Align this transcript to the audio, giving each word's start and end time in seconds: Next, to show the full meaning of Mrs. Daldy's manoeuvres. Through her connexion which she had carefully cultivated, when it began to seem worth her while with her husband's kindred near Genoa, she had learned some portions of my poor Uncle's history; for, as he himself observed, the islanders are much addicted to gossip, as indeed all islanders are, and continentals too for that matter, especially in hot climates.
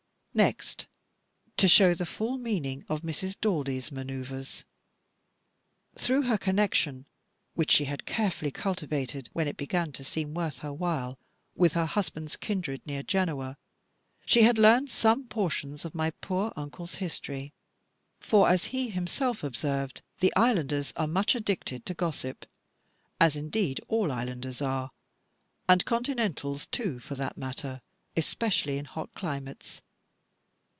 Next, 0.33 0.87
to 1.57 1.67
show 1.67 1.93
the 1.93 2.05
full 2.05 2.37
meaning 2.37 2.85
of 2.87 3.01
Mrs. 3.01 3.35
Daldy's 3.41 3.91
manoeuvres. 3.91 4.63
Through 5.95 6.21
her 6.21 6.37
connexion 6.37 7.05
which 7.53 7.69
she 7.69 7.83
had 7.83 8.05
carefully 8.05 8.49
cultivated, 8.49 9.27
when 9.33 9.45
it 9.49 9.57
began 9.57 9.91
to 9.91 10.05
seem 10.05 10.33
worth 10.33 10.59
her 10.59 10.71
while 10.71 11.19
with 11.53 11.73
her 11.73 11.85
husband's 11.85 12.37
kindred 12.37 12.81
near 12.87 13.03
Genoa, 13.03 13.57
she 14.25 14.43
had 14.43 14.57
learned 14.57 14.89
some 14.89 15.25
portions 15.27 15.83
of 15.83 15.93
my 15.93 16.11
poor 16.11 16.53
Uncle's 16.55 16.95
history; 16.95 17.51
for, 18.17 18.47
as 18.47 18.63
he 18.67 18.87
himself 18.87 19.43
observed, 19.43 20.01
the 20.21 20.33
islanders 20.37 20.93
are 20.95 21.07
much 21.07 21.35
addicted 21.35 21.85
to 21.85 21.93
gossip, 21.93 22.45
as 23.19 23.35
indeed 23.35 23.81
all 23.89 24.13
islanders 24.13 24.61
are, 24.61 24.91
and 25.67 25.83
continentals 25.83 26.67
too 26.67 26.99
for 26.99 27.15
that 27.15 27.37
matter, 27.37 27.81
especially 28.15 28.77
in 28.77 28.85
hot 28.85 29.13
climates. 29.13 29.81